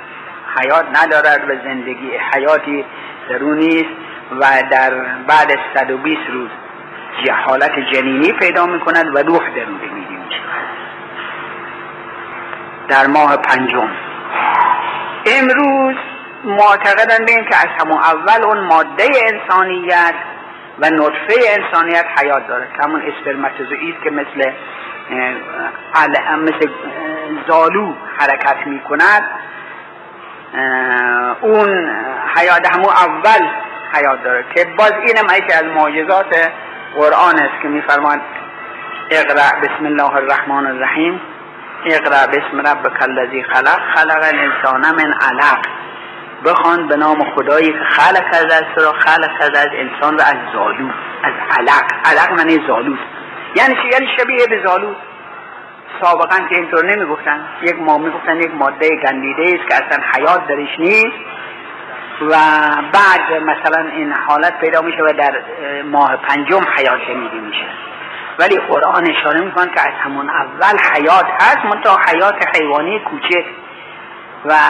[0.59, 2.85] حیات ندارد و زندگی حیاتی
[3.29, 3.95] درون نیست
[4.31, 4.89] و در
[5.27, 6.49] بعد از 120 روز
[7.45, 10.23] حالت جنینی پیدا می‌کند و روح درون میدیم
[12.87, 13.89] در ماه پنجم.
[15.25, 15.95] امروز
[16.43, 20.13] معتقدن به که از همون اول اون ماده انسانیت
[20.79, 24.51] و نطفه انسانیت حیات داره همون اسپرماتوزوئید که مثل
[26.37, 26.69] مثل
[27.47, 29.23] زالو حرکت می کند
[31.41, 31.89] اون
[32.37, 33.47] حیات همون اول
[33.93, 36.51] حیات داره که باز اینم که از معجزات
[36.95, 38.19] قرآن است که میفرماد
[39.11, 41.21] اقرأ بسم الله الرحمن الرحیم
[41.85, 45.65] اقرا بسم ربک الذی خلق خلق الانسان من علق.
[46.45, 50.35] بخوان به نام خدایی که خلق کرده است را خلق کرده از انسان و از
[50.53, 50.89] زالو
[51.23, 51.83] از علق.
[52.05, 52.95] علق معنی زالو.
[53.55, 54.93] یعنی چی؟ یعنی شبیه به زالو.
[56.01, 57.45] سابقا که اینطور نمی‌گفتن.
[57.61, 61.17] یک ما می‌گفتن یک ماده گندیده است که اصلا حیات درش نیست
[62.21, 62.35] و
[62.93, 65.41] بعد مثلا این حالت پیدا میشه و در
[65.85, 67.65] ماه پنجم حیات شنیده میشه.
[68.39, 73.45] ولی قرآن اشاره می‌کنه که از همون اول حیات هست منتها حیات حیوانی کوچک
[74.45, 74.53] و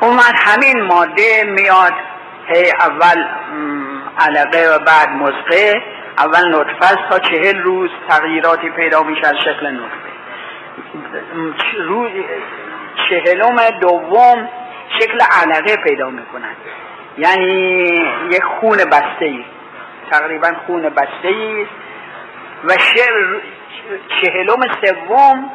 [0.00, 1.92] اومد همین ماده میاد
[2.46, 3.24] هی اول
[4.18, 5.82] علقه و بعد مزقه.
[6.18, 10.14] اول نطفه تا چهل روز تغییراتی پیدا میشه از شکل نطفه
[11.78, 12.10] روز
[13.08, 14.48] چهلم دوم
[15.00, 16.56] شکل علقه پیدا می‌کنن.
[17.18, 17.46] یعنی
[18.30, 19.44] یک خون بسته ای
[20.10, 21.70] تقریبا خون بسته است
[22.64, 22.74] و
[24.22, 25.50] چهلم سوم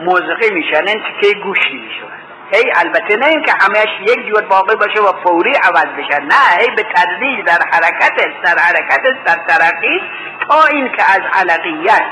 [0.00, 5.00] موزقی میشن این تکه گوشتی میشن هی البته نه اینکه همهش یک جور باقی باشه
[5.00, 10.02] و فوری عوض بشه نه هی به تدریج در حرکت در حرکت در ترقی
[10.48, 12.02] تا اینکه از علقیت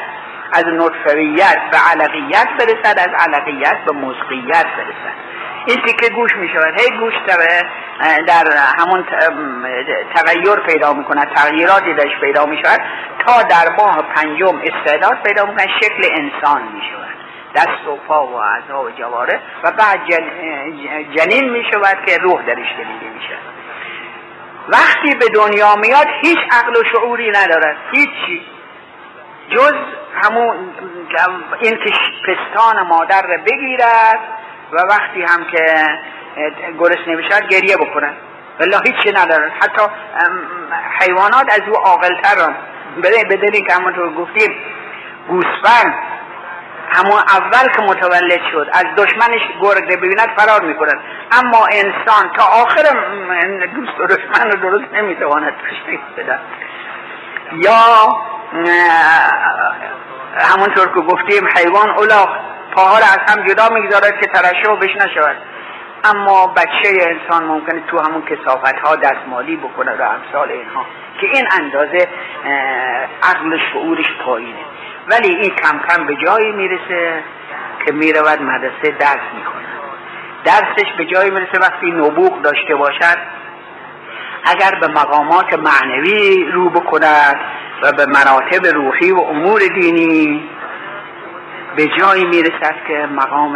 [0.53, 5.17] از نطفویت به علقیت برسد از علقیت به مزقیت برسد.
[5.67, 7.15] این تیکه گوش می شود هی گوش
[8.27, 8.45] در
[8.79, 9.05] همون
[10.15, 12.81] تغییر پیدا می کند تغییراتی درش پیدا می شود
[13.27, 17.06] تا در ماه پنجم استعداد پیدا می شکل انسان می شود
[17.57, 20.25] دست و پا و اعضا و جواره و بعد جن
[21.17, 23.57] جنین می شود که روح درش دلیده می شود
[24.69, 27.77] وقتی به دنیا میاد هیچ عقل و شعوری ندارد.
[27.93, 28.47] هیچی.
[29.51, 29.75] جز
[30.23, 30.57] همون
[31.61, 31.93] این که
[32.27, 34.21] پستان مادر را بگیرد
[34.73, 35.85] و وقتی هم که
[36.79, 38.13] گرس نمی‌شد گریه بکنن
[38.61, 39.83] ولی هیچی ندارن حتی
[41.01, 42.57] حیوانات از او عاقلترن
[43.03, 44.57] بدلی که همونطور گفتیم
[45.29, 45.95] گوسفند
[46.97, 51.01] همون اول که متولد شد از دشمنش گرگ ببیند فرار می‌کنند
[51.33, 52.83] اما انسان تا آخر
[53.75, 56.41] دوست و دشمن رو درست نمی‌تواند تشخیص بدن
[57.53, 57.73] یا
[60.39, 62.29] همونطور که گفتیم حیوان اولاغ
[62.75, 65.37] پاها را از هم جدا می‌گذارد که ترشح بش نشود.
[66.05, 70.87] اما بچه انسان ممکنه تو همون کسافت ها دستمالی بکنه و امثال اینها
[71.21, 72.09] که این اندازه
[73.23, 74.65] عقل شعورش پایینه.
[75.09, 77.23] ولی این کم کم به جایی می‌رسه
[77.87, 79.67] که می‌رود مدرسه درس می‌کنه
[80.45, 83.19] درسش به جایی می‌رسه وقتی نبوغ داشته باشد.
[84.45, 87.37] اگر به مقامات معنوی رو بکند
[87.83, 90.51] و به مراتب روحی و امور دینی
[91.77, 93.53] به جایی می‌رسد که مقام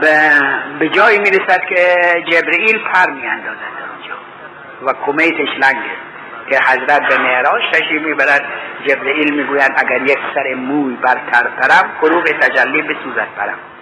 [0.00, 0.30] به,
[0.78, 1.96] به جایی می‌رسد که
[2.30, 3.74] جبرئیل پر میاندازد
[4.82, 6.13] و کمیتش لنگه.
[6.50, 8.44] که حضرت به معراج تشریف می‌برد.
[8.86, 13.73] جبرئیل می‌گوید اگر یک سر موی بر تر طرف فروغ تجلی بسوزد برم.